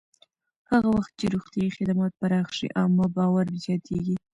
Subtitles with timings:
[0.71, 4.15] هغه وخت چې روغتیایي خدمات پراخ شي، عامه باور زیاتېږي.